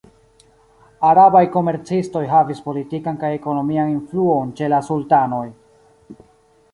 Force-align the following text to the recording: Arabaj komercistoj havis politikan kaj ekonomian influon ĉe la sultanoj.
Arabaj 1.09 1.41
komercistoj 1.55 2.23
havis 2.31 2.63
politikan 2.69 3.19
kaj 3.23 3.31
ekonomian 3.41 3.91
influon 3.97 4.55
ĉe 4.61 4.71
la 4.73 4.81
sultanoj. 4.89 5.43